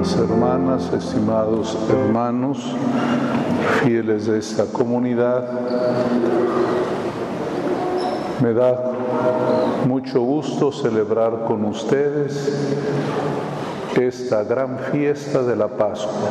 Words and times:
hermanas, 0.00 0.90
estimados 0.94 1.76
hermanos, 1.90 2.74
fieles 3.82 4.26
de 4.26 4.38
esta 4.38 4.64
comunidad. 4.64 5.46
Me 8.40 8.54
da 8.54 8.92
mucho 9.86 10.22
gusto 10.22 10.72
celebrar 10.72 11.44
con 11.46 11.66
ustedes 11.66 12.50
esta 13.94 14.42
gran 14.42 14.78
fiesta 14.90 15.42
de 15.42 15.54
la 15.54 15.68
Pascua, 15.68 16.30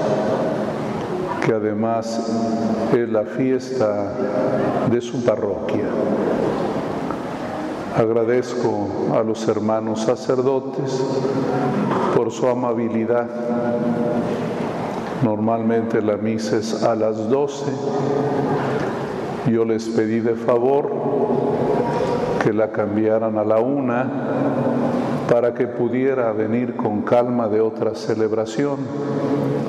que 1.46 1.54
además 1.54 2.28
es 2.92 3.08
la 3.08 3.24
fiesta 3.24 4.14
de 4.90 5.00
su 5.00 5.24
parroquia. 5.24 5.86
Agradezco 7.96 9.14
a 9.14 9.22
los 9.22 9.48
hermanos 9.48 10.02
sacerdotes 10.02 11.04
por 12.16 12.32
su 12.32 12.48
amabilidad. 12.48 13.28
Normalmente 15.24 16.02
la 16.02 16.18
misa 16.18 16.58
es 16.58 16.84
a 16.84 16.96
las 16.96 17.30
12. 17.30 17.72
Yo 19.52 19.66
les 19.66 19.88
pedí 19.90 20.20
de 20.20 20.36
favor 20.36 20.90
que 22.44 22.54
la 22.54 22.72
cambiaran 22.72 23.38
a 23.38 23.44
la 23.44 23.60
una 23.60 24.08
para 25.30 25.54
que 25.54 25.68
pudiera 25.68 26.32
venir 26.32 26.76
con 26.76 27.02
calma 27.02 27.48
de 27.48 27.62
otra 27.62 27.96
celebración. 27.96 28.78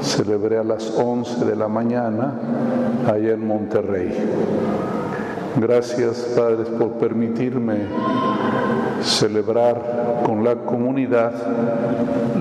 Celebré 0.02 0.58
a 0.58 0.64
las 0.64 0.90
11 0.96 1.44
de 1.44 1.56
la 1.56 1.68
mañana 1.68 2.34
allá 3.06 3.32
en 3.32 3.46
Monterrey. 3.46 4.16
Gracias, 5.56 6.32
padres, 6.36 6.68
por 6.68 6.92
permitirme 6.92 7.74
celebrar 9.02 10.22
con 10.24 10.44
la 10.44 10.56
comunidad 10.56 11.32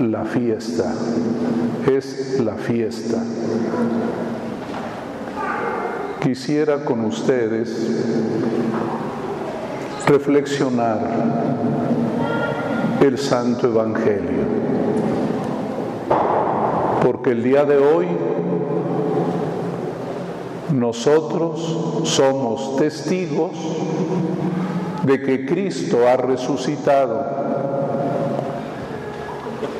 la 0.00 0.24
fiesta. 0.24 0.92
Es 1.86 2.40
la 2.40 2.54
fiesta. 2.54 3.22
Quisiera 6.20 6.84
con 6.84 7.04
ustedes 7.04 8.04
reflexionar 10.06 10.98
el 13.00 13.16
Santo 13.16 13.68
Evangelio, 13.68 14.44
porque 17.02 17.30
el 17.30 17.42
día 17.42 17.64
de 17.64 17.78
hoy 17.78 18.06
nosotros 20.74 22.04
somos 22.04 22.76
testigos 22.76 23.52
de 25.04 25.20
que 25.20 25.46
Cristo 25.46 26.06
ha 26.08 26.16
resucitado. 26.16 27.24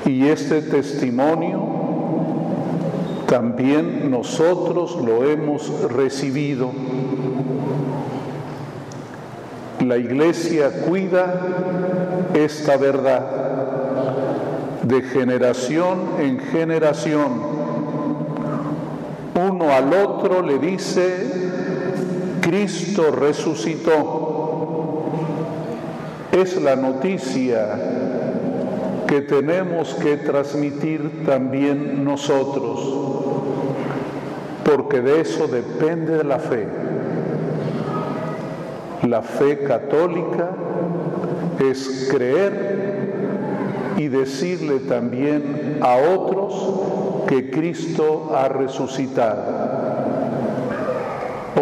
Y 0.06 0.26
este 0.26 0.62
testimonio 0.62 1.70
también 3.26 4.10
nosotros 4.10 4.96
lo 4.96 5.24
hemos 5.24 5.92
recibido. 5.92 6.72
La 9.86 9.96
iglesia 9.96 10.82
cuida 10.86 11.40
esta 12.34 12.76
verdad 12.76 13.40
de 14.82 15.02
generación 15.02 16.00
en 16.18 16.38
generación. 16.40 17.60
Uno 19.34 19.70
al 19.72 19.92
otro 19.94 20.42
le 20.42 20.58
dice, 20.58 21.30
Cristo 22.40 23.10
resucitó 23.12 24.29
es 26.40 26.60
la 26.60 26.76
noticia 26.76 27.66
que 29.06 29.20
tenemos 29.22 29.94
que 29.94 30.16
transmitir 30.16 31.24
también 31.26 32.04
nosotros, 32.04 32.80
porque 34.64 35.00
de 35.00 35.20
eso 35.20 35.48
depende 35.48 36.22
la 36.24 36.38
fe. 36.38 36.66
La 39.02 39.22
fe 39.22 39.64
católica 39.64 40.50
es 41.58 42.08
creer 42.10 43.94
y 43.96 44.08
decirle 44.08 44.80
también 44.80 45.78
a 45.82 45.96
otros 45.96 47.26
que 47.26 47.50
Cristo 47.50 48.32
ha 48.34 48.48
resucitado. 48.48 49.42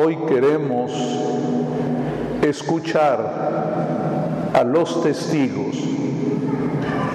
Hoy 0.01 0.17
queremos 0.29 0.93
escuchar 2.43 3.48
a 4.55 4.65
los 4.65 5.03
testigos. 5.03 5.77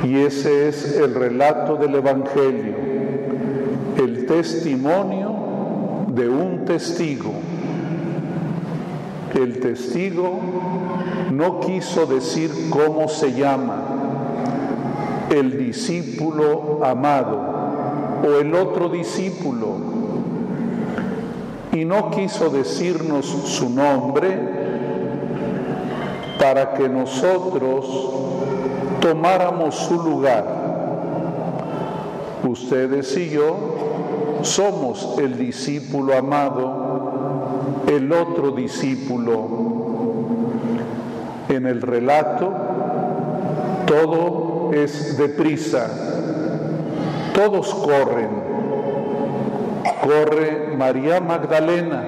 Y 0.04 0.18
ese 0.18 0.68
es 0.68 0.98
el 0.98 1.16
relato 1.16 1.78
del 1.78 1.96
Evangelio, 1.96 2.76
el 3.98 4.26
testimonio 4.26 6.06
de 6.08 6.30
un 6.30 6.66
testigo. 6.66 7.32
El 9.34 9.60
testigo 9.60 10.40
no 11.32 11.60
quiso 11.62 12.06
decir 12.06 12.52
cómo 12.70 13.08
se 13.08 13.34
llama, 13.34 13.82
el 15.32 15.58
discípulo 15.58 16.82
amado 16.84 17.40
o 18.24 18.40
el 18.40 18.54
otro 18.54 18.90
discípulo, 18.90 19.78
y 21.72 21.86
no 21.86 22.12
quiso 22.12 22.50
decirnos 22.50 23.26
su 23.26 23.70
nombre, 23.72 24.53
para 26.40 26.74
que 26.74 26.90
nosotros 26.90 27.86
tomáramos 29.02 29.76
su 29.76 30.02
lugar. 30.02 30.46
Ustedes 32.44 33.16
y 33.18 33.30
yo 33.30 33.56
somos 34.42 35.18
el 35.20 35.38
discípulo 35.38 36.18
amado, 36.18 37.84
el 37.88 38.12
otro 38.12 38.52
discípulo. 38.52 39.64
En 41.50 41.66
el 41.66 41.82
relato 41.82 42.52
todo 43.86 44.72
es 44.74 45.18
deprisa, 45.18 45.88
todos 47.34 47.74
corren. 47.76 48.54
Corre 50.02 50.76
María 50.76 51.22
Magdalena 51.22 52.04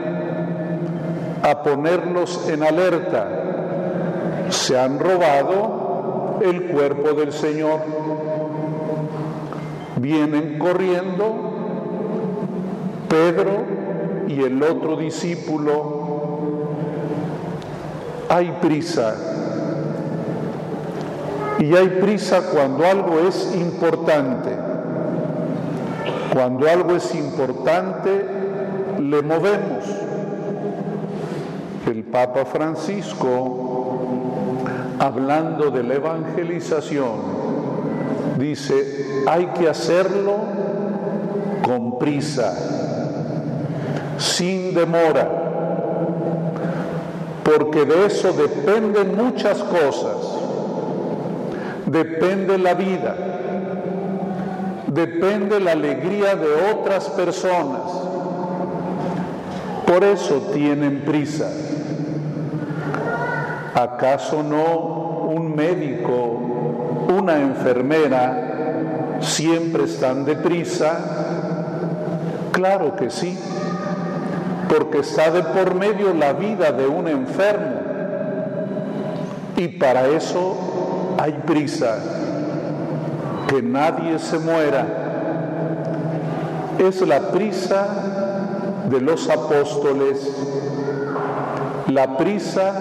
a 1.43 1.63
ponerlos 1.63 2.49
en 2.49 2.63
alerta 2.63 3.44
se 4.49 4.79
han 4.79 4.99
robado 4.99 6.39
el 6.41 6.63
cuerpo 6.67 7.13
del 7.13 7.31
Señor. 7.31 7.79
Vienen 9.97 10.59
corriendo 10.59 11.35
Pedro 13.07 13.63
y 14.27 14.41
el 14.43 14.61
otro 14.61 14.97
discípulo. 14.97 16.03
Hay 18.29 18.51
prisa. 18.61 19.15
Y 21.59 21.73
hay 21.75 21.87
prisa 22.01 22.41
cuando 22.51 22.85
algo 22.85 23.19
es 23.27 23.55
importante. 23.55 24.51
Cuando 26.33 26.69
algo 26.69 26.95
es 26.95 27.15
importante, 27.15 28.25
le 28.99 29.21
movemos. 29.21 29.85
El 31.87 32.03
Papa 32.03 32.43
Francisco 32.45 33.74
hablando 34.99 35.71
de 35.71 35.83
la 35.83 35.95
evangelización, 35.95 37.45
dice, 38.37 39.23
hay 39.27 39.47
que 39.47 39.69
hacerlo 39.69 40.37
con 41.65 41.97
prisa, 41.97 42.53
sin 44.17 44.73
demora, 44.73 45.29
porque 47.43 47.85
de 47.85 48.05
eso 48.05 48.33
dependen 48.33 49.15
muchas 49.15 49.59
cosas. 49.59 50.17
Depende 51.85 52.57
la 52.57 52.73
vida, 52.73 53.15
depende 54.87 55.59
la 55.59 55.73
alegría 55.73 56.35
de 56.35 56.47
otras 56.73 57.09
personas. 57.09 57.81
Por 59.85 60.03
eso 60.03 60.49
tienen 60.51 61.03
prisa. 61.05 61.51
¿Acaso 63.75 64.41
no 64.41 64.94
un 65.55 65.61
médico, 65.61 66.41
una 67.17 67.37
enfermera 67.37 69.17
siempre 69.21 69.85
están 69.85 70.25
deprisa? 70.25 70.97
Claro 72.51 72.95
que 72.95 73.09
sí, 73.09 73.37
porque 74.69 74.99
está 74.99 75.31
de 75.31 75.43
por 75.43 75.75
medio 75.75 76.13
la 76.13 76.33
vida 76.33 76.71
de 76.71 76.87
un 76.87 77.07
enfermo. 77.07 77.75
Y 79.57 79.69
para 79.69 80.07
eso 80.07 81.15
hay 81.17 81.33
prisa, 81.45 81.97
que 83.47 83.61
nadie 83.61 84.19
se 84.19 84.39
muera. 84.39 84.85
Es 86.77 87.01
la 87.01 87.31
prisa 87.31 87.87
de 88.89 88.99
los 88.99 89.29
apóstoles, 89.29 90.29
la 91.87 92.17
prisa 92.17 92.73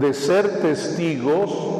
de 0.00 0.12
ser 0.12 0.60
testigos 0.60 1.73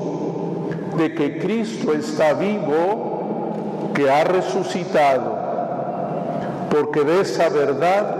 de 0.96 1.14
que 1.14 1.38
Cristo 1.38 1.92
está 1.92 2.32
vivo, 2.34 3.90
que 3.94 4.10
ha 4.10 4.24
resucitado. 4.24 5.44
porque 6.70 7.04
de 7.04 7.20
esa 7.20 7.48
verdad 7.50 8.16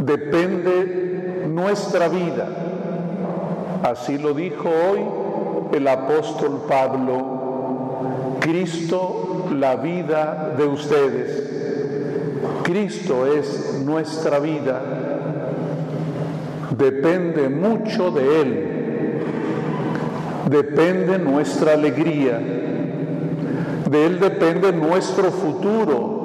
depende 0.00 1.46
nuestra 1.48 2.08
vida. 2.08 2.46
Así 3.82 4.18
lo 4.18 4.34
dijo 4.34 4.68
hoy 4.68 5.00
el 5.74 5.88
apóstol 5.88 6.64
Pablo, 6.68 8.36
Cristo 8.40 9.46
la 9.58 9.76
vida 9.76 10.54
de 10.56 10.66
ustedes. 10.66 11.50
Cristo 12.62 13.26
es 13.26 13.80
nuestra 13.84 14.38
vida, 14.38 14.80
depende 16.76 17.48
mucho 17.48 18.10
de 18.10 18.40
Él, 18.42 18.79
depende 20.50 21.18
nuestra 21.18 21.74
alegría, 21.74 22.38
de 23.88 24.06
Él 24.06 24.18
depende 24.20 24.72
nuestro 24.72 25.30
futuro. 25.30 26.18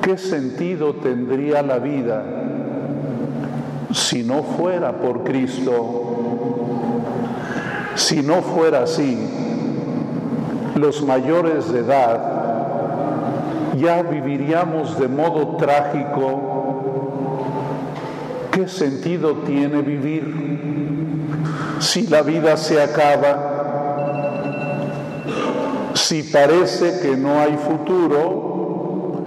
¿Qué 0.00 0.18
sentido 0.18 0.94
tendría 0.96 1.62
la 1.62 1.78
vida 1.78 2.24
si 3.92 4.22
no 4.22 4.42
fuera 4.42 4.92
por 4.98 5.24
Cristo? 5.24 6.02
Si 7.94 8.22
no 8.22 8.42
fuera 8.42 8.82
así, 8.82 9.16
los 10.74 11.02
mayores 11.02 11.72
de 11.72 11.80
edad 11.80 12.34
ya 13.76 14.02
viviríamos 14.02 14.98
de 14.98 15.08
modo 15.08 15.56
trágico. 15.56 16.52
¿Qué 18.54 18.68
sentido 18.68 19.38
tiene 19.44 19.82
vivir 19.82 20.32
si 21.80 22.06
la 22.06 22.22
vida 22.22 22.56
se 22.56 22.80
acaba? 22.80 23.50
Si 25.94 26.22
parece 26.22 27.00
que 27.00 27.16
no 27.16 27.40
hay 27.40 27.56
futuro, 27.56 29.24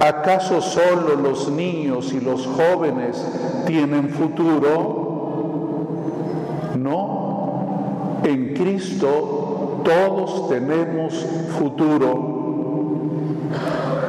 ¿acaso 0.00 0.60
solo 0.60 1.14
los 1.14 1.48
niños 1.48 2.12
y 2.12 2.18
los 2.20 2.44
jóvenes 2.44 3.24
tienen 3.66 4.10
futuro? 4.10 5.06
No, 6.76 8.18
en 8.24 8.52
Cristo 8.54 9.82
todos 9.84 10.48
tenemos 10.48 11.24
futuro. 11.56 12.34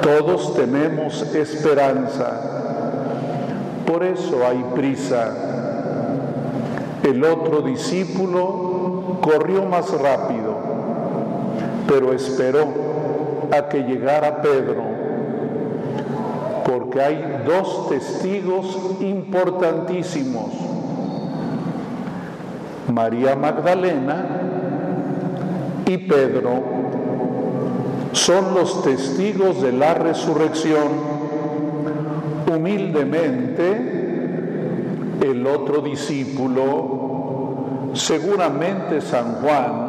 Todos 0.02 0.56
tenemos 0.56 1.22
esperanza, 1.36 2.57
por 3.88 4.04
eso 4.04 4.46
hay 4.46 4.64
prisa. 4.76 5.34
El 7.04 7.24
otro 7.24 7.62
discípulo 7.62 9.18
corrió 9.22 9.64
más 9.64 9.90
rápido, 10.00 10.58
pero 11.88 12.14
esperó 12.14 12.68
a 13.50 13.70
que 13.70 13.84
llegara 13.84 14.42
Pedro, 14.42 14.84
porque 16.66 17.02
hay 17.02 17.44
dos 17.48 17.88
testigos 17.90 18.78
importantísimos, 19.00 20.52
María 22.94 23.36
Magdalena 23.36 24.26
y 25.86 25.98
Pedro 25.98 26.78
son 28.12 28.54
los 28.54 28.84
testigos 28.84 29.62
de 29.62 29.72
la 29.72 29.94
resurrección. 29.94 31.17
Humildemente, 32.48 33.68
el 35.22 35.46
otro 35.46 35.82
discípulo, 35.82 37.92
seguramente 37.94 39.02
San 39.02 39.42
Juan, 39.42 39.88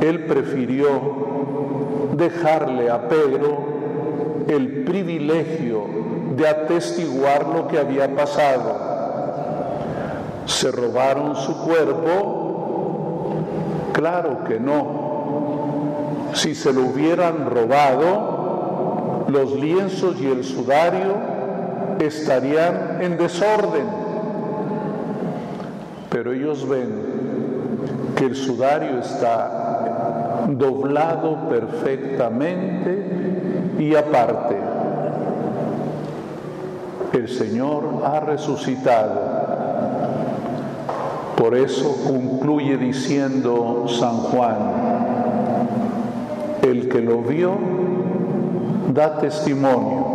él 0.00 0.24
prefirió 0.24 0.88
dejarle 2.16 2.90
a 2.90 3.06
Pedro 3.08 3.58
el 4.48 4.82
privilegio 4.84 5.84
de 6.36 6.48
atestiguar 6.48 7.46
lo 7.48 7.68
que 7.68 7.78
había 7.78 8.12
pasado. 8.14 8.88
¿Se 10.46 10.72
robaron 10.72 11.36
su 11.36 11.62
cuerpo? 11.62 13.34
Claro 13.92 14.44
que 14.44 14.58
no 14.58 15.10
si 16.32 16.54
se 16.54 16.72
lo 16.72 16.82
hubieran 16.82 17.50
robado, 17.50 18.29
los 19.32 19.52
lienzos 19.54 20.20
y 20.20 20.26
el 20.26 20.44
sudario 20.44 21.14
estarían 22.00 22.98
en 23.00 23.16
desorden. 23.16 23.86
Pero 26.10 26.32
ellos 26.32 26.68
ven 26.68 26.88
que 28.16 28.26
el 28.26 28.36
sudario 28.36 28.98
está 28.98 30.46
doblado 30.48 31.48
perfectamente 31.48 33.04
y 33.78 33.94
aparte. 33.94 34.56
El 37.12 37.28
Señor 37.28 38.02
ha 38.04 38.20
resucitado. 38.20 39.40
Por 41.36 41.54
eso 41.54 41.96
concluye 42.06 42.76
diciendo 42.76 43.86
San 43.88 44.16
Juan, 44.18 44.56
el 46.62 46.88
que 46.88 47.00
lo 47.00 47.22
vio 47.22 47.79
da 48.88 49.18
testimonio. 49.18 50.06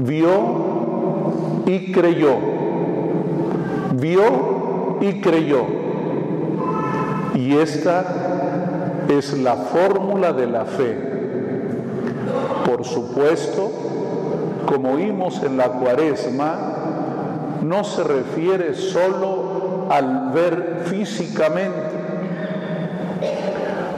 Vio 0.00 1.62
y 1.66 1.92
creyó. 1.92 2.36
Vio 3.94 4.98
y 5.00 5.20
creyó. 5.20 5.64
Y 7.34 7.56
esta 7.56 8.04
es 9.08 9.38
la 9.38 9.56
fórmula 9.56 10.32
de 10.32 10.46
la 10.46 10.64
fe. 10.64 10.98
Por 12.64 12.84
supuesto, 12.84 13.70
como 14.66 14.92
oímos 14.92 15.42
en 15.42 15.56
la 15.56 15.68
cuaresma, 15.68 16.72
no 17.62 17.84
se 17.84 18.02
refiere 18.02 18.74
solo 18.74 19.86
al 19.90 20.30
ver 20.32 20.82
físicamente, 20.86 21.72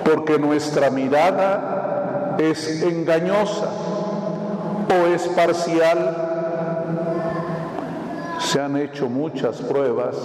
porque 0.04 0.38
nuestra 0.38 0.90
mirada 0.90 1.73
es 2.38 2.82
engañosa 2.82 3.68
o 4.88 5.06
es 5.06 5.26
parcial. 5.28 6.30
Se 8.38 8.60
han 8.60 8.76
hecho 8.76 9.08
muchas 9.08 9.56
pruebas 9.62 10.16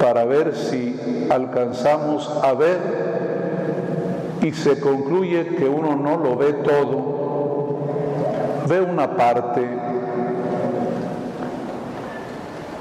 para 0.00 0.24
ver 0.24 0.54
si 0.54 1.28
alcanzamos 1.30 2.30
a 2.42 2.52
ver 2.52 3.04
y 4.42 4.52
se 4.52 4.78
concluye 4.78 5.56
que 5.56 5.68
uno 5.68 5.96
no 5.96 6.18
lo 6.18 6.36
ve 6.36 6.52
todo, 6.52 7.78
ve 8.68 8.80
una 8.80 9.16
parte, 9.16 9.66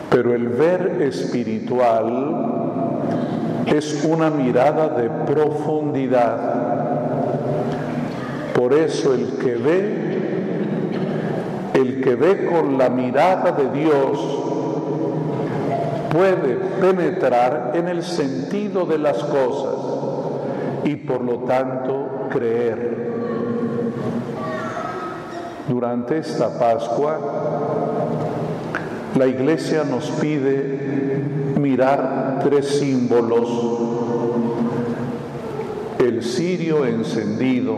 pero 0.09 0.35
el 0.35 0.49
ver 0.49 1.01
espiritual 1.01 2.43
es 3.65 4.03
una 4.03 4.29
mirada 4.29 4.89
de 4.89 5.09
profundidad. 5.09 6.72
Por 8.55 8.73
eso 8.73 9.13
el 9.13 9.37
que 9.37 9.55
ve, 9.55 9.95
el 11.73 12.01
que 12.01 12.15
ve 12.15 12.45
con 12.45 12.77
la 12.77 12.89
mirada 12.89 13.51
de 13.51 13.69
Dios, 13.79 14.19
puede 16.11 16.55
penetrar 16.79 17.71
en 17.73 17.87
el 17.87 18.03
sentido 18.03 18.85
de 18.85 18.99
las 18.99 19.17
cosas 19.17 19.75
y 20.83 20.95
por 20.95 21.21
lo 21.21 21.39
tanto 21.39 22.27
creer. 22.29 23.13
Durante 25.67 26.19
esta 26.19 26.59
Pascua, 26.59 27.19
la 29.17 29.27
Iglesia 29.27 29.83
nos 29.83 30.09
pide 30.11 31.23
mirar 31.59 32.41
tres 32.43 32.79
símbolos. 32.79 33.49
El 35.99 36.21
cirio 36.21 36.85
encendido, 36.85 37.77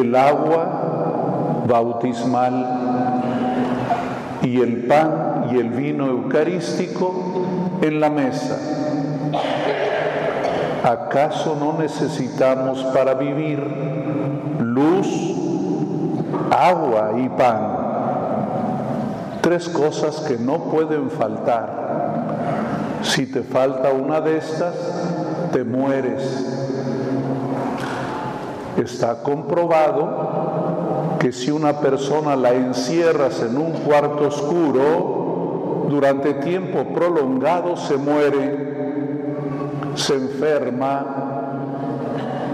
el 0.00 0.14
agua 0.14 1.64
bautismal 1.66 2.66
y 4.42 4.60
el 4.60 4.86
pan 4.86 5.46
y 5.50 5.58
el 5.58 5.70
vino 5.70 6.06
eucarístico 6.06 7.14
en 7.82 8.00
la 8.00 8.10
mesa. 8.10 8.58
¿Acaso 10.84 11.56
no 11.58 11.78
necesitamos 11.78 12.84
para 12.94 13.14
vivir 13.14 13.58
luz, 14.60 15.08
agua 16.50 17.12
y 17.18 17.28
pan? 17.30 17.76
Tres 19.40 19.68
cosas 19.68 20.20
que 20.20 20.38
no 20.38 20.64
pueden 20.64 21.10
faltar. 21.10 21.86
Si 23.02 23.26
te 23.26 23.42
falta 23.42 23.90
una 23.90 24.20
de 24.20 24.38
estas, 24.38 24.74
te 25.52 25.64
mueres. 25.64 26.55
Está 28.76 29.22
comprobado 29.22 31.16
que 31.18 31.32
si 31.32 31.50
una 31.50 31.80
persona 31.80 32.36
la 32.36 32.52
encierras 32.52 33.42
en 33.42 33.56
un 33.56 33.72
cuarto 33.72 34.28
oscuro, 34.28 35.86
durante 35.88 36.34
tiempo 36.34 36.84
prolongado 36.92 37.76
se 37.76 37.96
muere, 37.96 38.66
se 39.94 40.14
enferma 40.14 41.26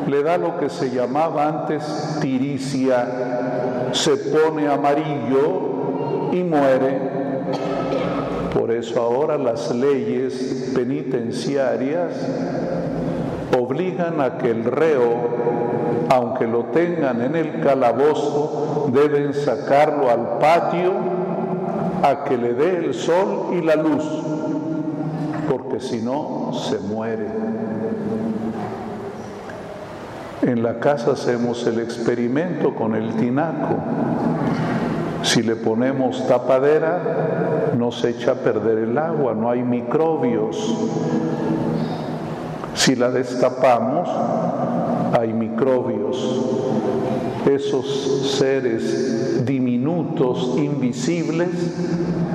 le 0.07 0.23
da 0.23 0.37
lo 0.37 0.59
que 0.59 0.69
se 0.69 0.91
llamaba 0.91 1.49
antes 1.49 1.83
tiricia, 2.21 3.91
se 3.93 4.17
pone 4.17 4.69
amarillo 4.69 6.31
y 6.33 6.43
muere. 6.43 7.01
Por 8.53 8.71
eso 8.71 9.01
ahora 9.01 9.39
las 9.39 9.75
leyes 9.75 10.71
penitenciarias 10.75 12.13
obligan 13.57 14.21
a 14.21 14.39
que 14.39 14.51
el 14.51 14.65
reo, 14.65 15.15
aunque 16.11 16.47
lo 16.47 16.65
tengan 16.67 17.21
en 17.23 17.37
el 17.37 17.61
calabozo, 17.61 18.89
deben 18.93 19.35
sacarlo 19.35 20.11
al 20.11 20.39
patio 20.39 20.93
a 22.03 22.25
que 22.25 22.37
le 22.37 22.55
dé 22.55 22.79
el 22.79 22.95
sol 22.95 23.51
y 23.53 23.63
la 23.63 23.77
luz, 23.77 24.05
porque 25.49 25.81
si 25.81 26.01
no 26.01 26.53
se 26.53 26.79
muere. 26.79 27.27
En 30.43 30.63
la 30.63 30.81
casa 30.81 31.13
hacemos 31.13 31.65
el 31.69 31.79
experimento 31.79 32.75
con 32.75 32.97
el 32.97 33.15
tinaco. 33.15 33.77
Si 35.23 35.41
le 35.41 35.55
ponemos 35.55 36.27
tapadera, 36.27 37.71
no 37.79 37.93
se 37.93 38.11
echa 38.11 38.33
a 38.33 38.35
perder 38.35 38.79
el 38.79 38.99
agua, 38.99 39.35
no 39.35 39.49
hay 39.49 39.63
microbios. 39.63 40.57
Si 42.75 42.97
la 42.97 43.11
destapamos, 43.11 44.09
hay 45.19 45.33
microbios. 45.33 46.17
Esos 47.51 48.37
seres 48.39 49.45
diminutos, 49.45 50.55
invisibles, 50.57 51.49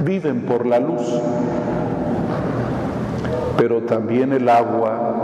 viven 0.03 0.41
por 0.45 0.65
la 0.65 0.79
luz. 0.79 1.01
Pero 3.57 3.81
también 3.83 4.33
el 4.33 4.47
agua, 4.49 5.15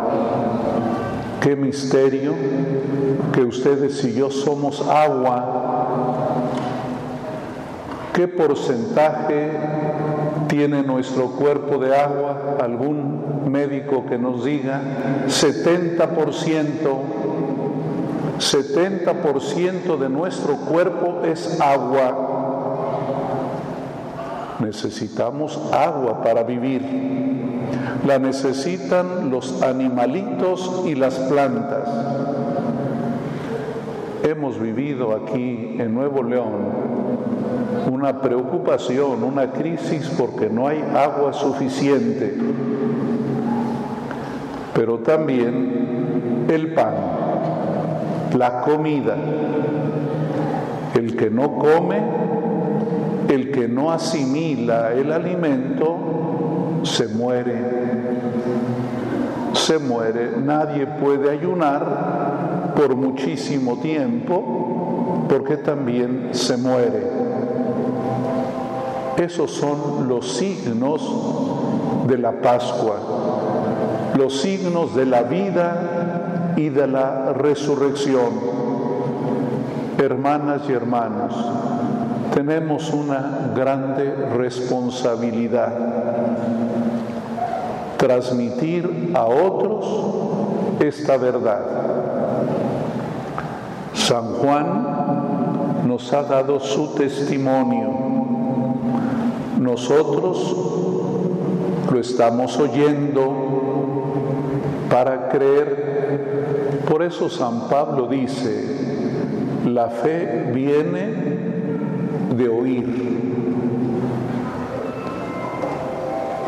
qué 1.42 1.56
misterio 1.56 2.34
que 3.34 3.42
ustedes 3.42 4.04
y 4.06 4.14
yo 4.14 4.32
somos 4.32 4.82
agua. 4.88 5.60
¿Qué 8.14 8.28
porcentaje 8.28 9.52
tiene 10.54 10.84
nuestro 10.84 11.32
cuerpo 11.32 11.80
de 11.80 11.96
agua? 11.96 12.58
Algún 12.62 13.50
médico 13.52 14.06
que 14.06 14.20
nos 14.20 14.46
diga 14.46 14.80
70%. 15.26 16.06
70% 18.38 19.98
de 19.98 20.10
nuestro 20.10 20.58
cuerpo 20.58 21.22
es 21.26 21.60
agua. 21.60 22.18
Necesitamos 24.60 25.60
agua 25.74 26.22
para 26.22 26.44
vivir. 26.44 26.84
La 28.06 28.20
necesitan 28.20 29.32
los 29.32 29.64
animalitos 29.64 30.84
y 30.86 30.94
las 30.94 31.16
plantas. 31.16 31.90
Hemos 34.22 34.60
vivido 34.60 35.16
aquí 35.16 35.78
en 35.80 35.96
Nuevo 35.96 36.22
León 36.22 36.83
una 37.90 38.22
preocupación, 38.22 39.24
una 39.24 39.52
crisis 39.52 40.10
porque 40.18 40.50
no 40.50 40.68
hay 40.68 40.84
agua 40.96 41.34
suficiente, 41.34 42.34
pero 44.74 45.00
también 45.00 46.46
el 46.50 46.74
pan, 46.74 46.94
la 48.38 48.62
comida, 48.62 49.16
el 50.96 51.16
que 51.16 51.30
no 51.30 51.58
come, 51.58 52.02
el 53.30 53.52
que 53.52 53.68
no 53.68 53.92
asimila 53.92 54.94
el 54.94 55.12
alimento, 55.12 55.98
se 56.84 57.08
muere, 57.08 57.56
se 59.54 59.80
muere, 59.80 60.32
nadie 60.44 60.86
puede 60.86 61.32
ayunar 61.32 62.74
por 62.76 62.96
muchísimo 62.96 63.78
tiempo 63.78 65.26
porque 65.30 65.58
también 65.58 66.30
se 66.32 66.58
muere. 66.58 67.33
Esos 69.18 69.52
son 69.52 70.08
los 70.08 70.34
signos 70.34 71.02
de 72.08 72.18
la 72.18 72.32
Pascua, 72.42 72.96
los 74.18 74.42
signos 74.42 74.96
de 74.96 75.06
la 75.06 75.22
vida 75.24 76.54
y 76.58 76.70
de 76.70 76.88
la 76.88 77.34
resurrección. 77.34 78.54
Hermanas 79.98 80.64
y 80.68 80.74
hermanos, 80.74 81.34
tenemos 82.34 82.92
una 82.92 83.52
grande 83.56 84.12
responsabilidad, 84.36 85.74
transmitir 87.98 89.12
a 89.14 89.26
otros 89.26 89.86
esta 90.80 91.18
verdad. 91.18 91.62
San 93.94 94.34
Juan 94.34 95.84
nos 95.86 96.12
ha 96.12 96.24
dado 96.24 96.60
su 96.60 96.96
testimonio 96.96 98.23
nosotros 99.64 100.56
lo 101.92 102.00
estamos 102.00 102.58
oyendo 102.60 103.32
para 104.90 105.30
creer. 105.30 106.82
Por 106.90 107.02
eso 107.02 107.30
San 107.30 107.70
Pablo 107.70 108.08
dice, 108.08 108.66
la 109.66 109.88
fe 109.88 110.52
viene 110.54 111.14
de 112.36 112.50
oír. 112.50 113.14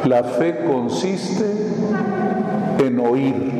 La 0.05 0.23
fe 0.23 0.59
consiste 0.71 1.45
en 2.85 2.99
oír. 2.99 3.51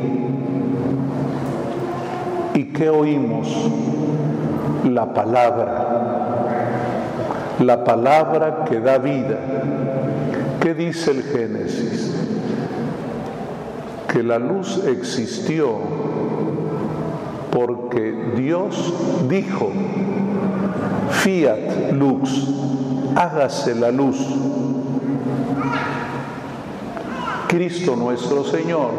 ¿Y 2.54 2.64
qué 2.66 2.88
oímos? 2.90 3.48
La 4.84 5.12
palabra 5.12 6.05
la 7.60 7.84
palabra 7.84 8.64
que 8.64 8.80
da 8.80 8.98
vida. 8.98 9.38
¿Qué 10.60 10.74
dice 10.74 11.12
el 11.12 11.22
Génesis? 11.22 12.14
Que 14.08 14.22
la 14.22 14.38
luz 14.38 14.84
existió 14.86 15.78
porque 17.50 18.32
Dios 18.36 18.92
dijo, 19.28 19.70
fiat 21.10 21.92
lux, 21.92 22.48
hágase 23.14 23.74
la 23.74 23.90
luz. 23.90 24.18
Cristo 27.48 27.96
nuestro 27.96 28.44
Señor 28.44 28.90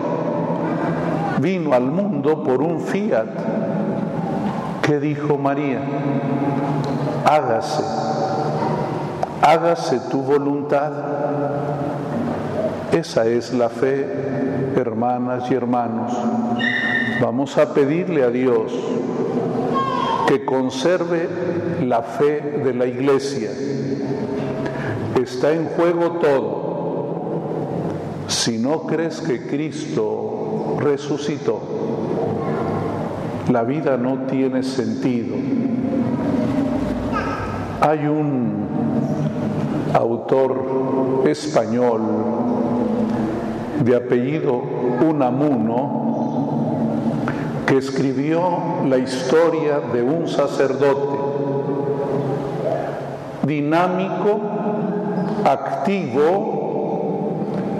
vino 1.39 1.73
al 1.73 1.91
mundo 1.91 2.43
por 2.43 2.61
un 2.61 2.81
fiat. 2.81 3.27
¿Qué 4.81 4.99
dijo 4.99 5.37
María? 5.37 5.81
Hágase 7.25 8.16
hágase 9.41 9.99
tu 10.11 10.21
voluntad. 10.21 10.91
Esa 12.91 13.25
es 13.27 13.53
la 13.53 13.69
fe, 13.69 14.05
hermanas 14.75 15.49
y 15.51 15.53
hermanos. 15.53 16.13
Vamos 17.21 17.57
a 17.57 17.73
pedirle 17.73 18.23
a 18.23 18.29
Dios 18.29 18.71
que 20.27 20.45
conserve 20.45 21.27
la 21.85 22.01
fe 22.01 22.61
de 22.63 22.73
la 22.73 22.85
iglesia. 22.85 23.49
Está 25.21 25.51
en 25.51 25.65
juego 25.69 26.11
todo. 26.19 26.67
Si 28.27 28.57
no 28.57 28.81
crees 28.81 29.21
que 29.21 29.47
Cristo 29.47 30.77
resucitó, 30.79 31.61
la 33.51 33.63
vida 33.63 33.97
no 33.97 34.25
tiene 34.27 34.63
sentido. 34.63 35.35
Hay 37.81 38.05
un 38.07 38.67
autor 39.93 41.23
español 41.25 42.01
de 43.83 43.95
apellido 43.95 44.61
Unamuno, 45.07 46.07
que 47.65 47.77
escribió 47.77 48.41
la 48.87 48.97
historia 48.97 49.79
de 49.93 50.01
un 50.01 50.27
sacerdote 50.27 51.17
dinámico, 53.43 54.39
activo, 55.45 56.65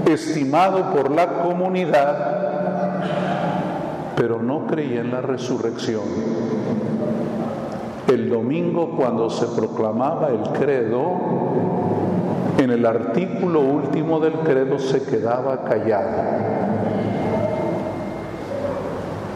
estimado 0.06 0.94
por 0.94 1.12
la 1.12 1.44
comunidad, 1.44 2.38
pero 4.16 4.42
no 4.42 4.66
creía 4.66 5.02
en 5.02 5.12
la 5.12 5.22
resurrección. 5.22 6.04
El 8.08 8.30
domingo 8.30 8.92
cuando 8.96 9.30
se 9.30 9.48
proclamaba 9.48 10.30
el 10.30 10.42
credo, 10.58 11.12
en 12.58 12.72
el 12.72 12.86
artículo 12.86 13.62
último 13.62 14.20
del 14.20 14.34
credo 14.34 14.80
se 14.80 15.04
quedaba 15.04 15.64
callado. 15.64 16.18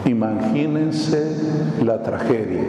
Imagínense 0.04 1.36
la 1.84 2.02
tragedia. 2.02 2.64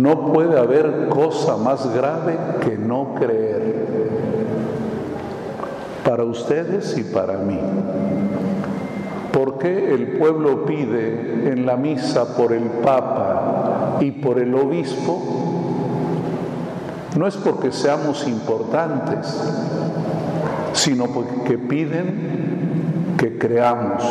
No 0.00 0.32
puede 0.32 0.58
haber 0.58 1.08
cosa 1.08 1.56
más 1.56 1.94
grave 1.94 2.36
que 2.64 2.76
no 2.76 3.14
creer. 3.14 3.86
Para 6.04 6.24
ustedes 6.24 6.98
y 6.98 7.04
para 7.04 7.38
mí. 7.38 7.60
¿Por 9.32 9.58
qué 9.58 9.94
el 9.94 10.18
pueblo 10.18 10.64
pide 10.64 11.50
en 11.52 11.64
la 11.64 11.76
misa 11.76 12.36
por 12.36 12.52
el 12.52 12.64
Papa 12.64 13.98
y 14.00 14.10
por 14.10 14.38
el 14.38 14.54
obispo? 14.54 15.43
No 17.16 17.28
es 17.28 17.36
porque 17.36 17.70
seamos 17.70 18.26
importantes, 18.26 19.40
sino 20.72 21.06
porque 21.06 21.58
piden 21.58 23.14
que 23.16 23.38
creamos. 23.38 24.02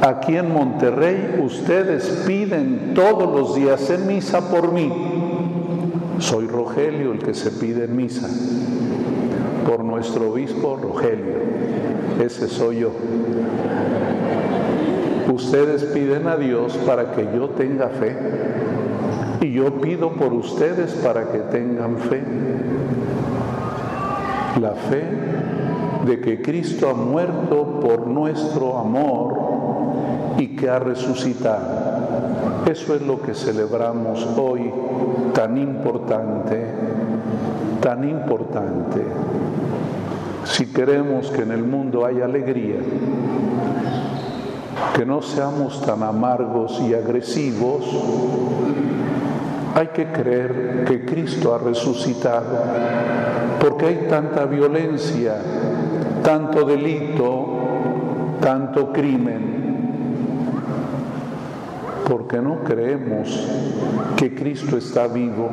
Aquí 0.00 0.36
en 0.36 0.52
Monterrey 0.52 1.38
ustedes 1.44 2.24
piden 2.26 2.94
todos 2.94 3.38
los 3.38 3.54
días 3.54 3.90
en 3.90 4.06
misa 4.06 4.50
por 4.50 4.72
mí. 4.72 4.90
Soy 6.18 6.46
Rogelio 6.46 7.12
el 7.12 7.18
que 7.18 7.34
se 7.34 7.50
pide 7.50 7.84
en 7.84 7.96
misa, 7.96 8.28
por 9.66 9.84
nuestro 9.84 10.32
obispo 10.32 10.78
Rogelio. 10.80 11.36
Ese 12.24 12.48
soy 12.48 12.80
yo. 12.80 12.92
Ustedes 15.30 15.84
piden 15.84 16.26
a 16.26 16.36
Dios 16.36 16.76
para 16.86 17.12
que 17.12 17.28
yo 17.34 17.50
tenga 17.50 17.88
fe 17.88 18.16
y 19.42 19.52
yo 19.52 19.80
pido 19.80 20.12
por 20.12 20.32
ustedes 20.32 20.92
para 20.94 21.32
que 21.32 21.38
tengan 21.38 21.98
fe. 21.98 22.22
La 24.60 24.70
fe 24.70 25.04
de 26.06 26.20
que 26.20 26.40
Cristo 26.40 26.88
ha 26.88 26.94
muerto 26.94 27.80
por 27.80 28.06
nuestro 28.06 28.78
amor 28.78 29.34
y 30.38 30.48
que 30.48 30.70
ha 30.70 30.78
resucitado. 30.78 31.82
Eso 32.70 32.94
es 32.94 33.02
lo 33.02 33.20
que 33.20 33.34
celebramos 33.34 34.24
hoy 34.36 34.70
tan 35.34 35.58
importante, 35.58 36.64
tan 37.80 38.08
importante. 38.08 39.02
Si 40.44 40.66
queremos 40.66 41.30
que 41.30 41.42
en 41.42 41.50
el 41.50 41.64
mundo 41.64 42.06
haya 42.06 42.26
alegría, 42.26 42.76
que 44.94 45.04
no 45.04 45.22
seamos 45.22 45.80
tan 45.82 46.02
amargos 46.02 46.80
y 46.80 46.94
agresivos, 46.94 47.84
hay 49.74 49.88
que 49.88 50.06
creer 50.06 50.84
que 50.86 51.04
Cristo 51.04 51.54
ha 51.54 51.58
resucitado, 51.58 52.58
porque 53.60 53.86
hay 53.86 54.06
tanta 54.08 54.44
violencia, 54.44 55.36
tanto 56.22 56.64
delito, 56.64 57.46
tanto 58.40 58.92
crimen, 58.92 59.62
porque 62.06 62.40
no 62.40 62.62
creemos 62.64 63.48
que 64.16 64.34
Cristo 64.34 64.76
está 64.76 65.06
vivo. 65.06 65.50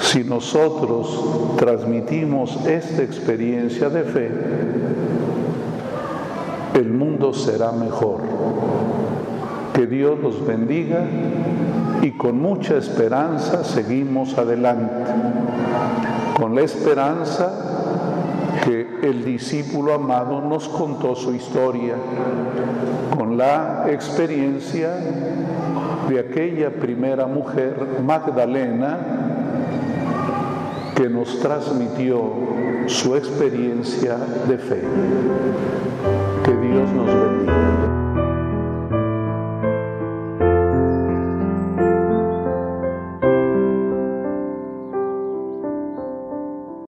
Si 0.00 0.24
nosotros 0.24 1.56
transmitimos 1.56 2.66
esta 2.66 3.02
experiencia 3.02 3.88
de 3.88 4.02
fe, 4.04 4.30
el 6.74 6.90
mundo 6.90 7.32
será 7.32 7.72
mejor. 7.72 8.20
Que 9.76 9.86
Dios 9.86 10.18
los 10.20 10.46
bendiga 10.46 11.04
y 12.00 12.12
con 12.12 12.40
mucha 12.40 12.78
esperanza 12.78 13.62
seguimos 13.62 14.38
adelante, 14.38 15.12
con 16.40 16.54
la 16.54 16.62
esperanza 16.62 17.52
que 18.64 18.86
el 19.02 19.22
discípulo 19.22 19.92
amado 19.92 20.40
nos 20.40 20.66
contó 20.66 21.14
su 21.14 21.34
historia, 21.34 21.94
con 23.18 23.36
la 23.36 23.84
experiencia 23.88 24.94
de 26.08 26.20
aquella 26.20 26.70
primera 26.70 27.26
mujer, 27.26 27.76
Magdalena, 28.02 28.98
que 30.94 31.10
nos 31.10 31.38
transmitió 31.40 32.32
su 32.86 33.14
experiencia 33.14 34.16
de 34.48 34.56
fe. 34.56 34.80
Que 36.44 36.56
Dios 36.56 36.90
nos 36.92 37.06
bendiga. 37.06 37.45